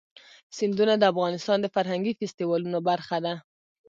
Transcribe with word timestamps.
سیندونه 0.57 0.93
د 0.97 1.03
افغانستان 1.13 1.57
د 1.61 1.67
فرهنګي 1.75 2.13
فستیوالونو 2.19 2.79
برخه 2.89 3.17
ده. 3.25 3.33